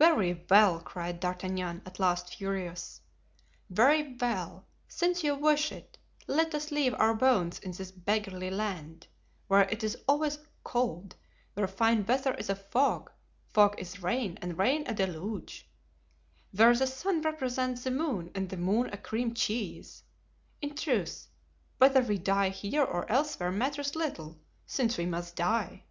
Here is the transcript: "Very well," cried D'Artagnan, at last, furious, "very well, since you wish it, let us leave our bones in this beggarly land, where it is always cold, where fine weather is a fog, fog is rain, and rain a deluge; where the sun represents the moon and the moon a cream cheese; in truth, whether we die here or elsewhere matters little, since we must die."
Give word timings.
"Very 0.00 0.44
well," 0.50 0.80
cried 0.80 1.20
D'Artagnan, 1.20 1.82
at 1.86 2.00
last, 2.00 2.34
furious, 2.34 3.00
"very 3.68 4.16
well, 4.20 4.66
since 4.88 5.22
you 5.22 5.36
wish 5.36 5.70
it, 5.70 5.96
let 6.26 6.52
us 6.56 6.72
leave 6.72 6.92
our 6.94 7.14
bones 7.14 7.60
in 7.60 7.70
this 7.70 7.92
beggarly 7.92 8.50
land, 8.50 9.06
where 9.46 9.68
it 9.68 9.84
is 9.84 9.96
always 10.08 10.40
cold, 10.64 11.14
where 11.54 11.68
fine 11.68 12.04
weather 12.04 12.34
is 12.34 12.50
a 12.50 12.56
fog, 12.56 13.12
fog 13.52 13.76
is 13.78 14.02
rain, 14.02 14.36
and 14.42 14.58
rain 14.58 14.82
a 14.88 14.92
deluge; 14.92 15.70
where 16.50 16.74
the 16.74 16.84
sun 16.88 17.20
represents 17.22 17.84
the 17.84 17.92
moon 17.92 18.28
and 18.34 18.48
the 18.48 18.56
moon 18.56 18.88
a 18.92 18.96
cream 18.98 19.32
cheese; 19.34 20.02
in 20.60 20.74
truth, 20.74 21.28
whether 21.78 22.00
we 22.02 22.18
die 22.18 22.48
here 22.48 22.82
or 22.82 23.08
elsewhere 23.08 23.52
matters 23.52 23.94
little, 23.94 24.36
since 24.66 24.98
we 24.98 25.06
must 25.06 25.36
die." 25.36 25.84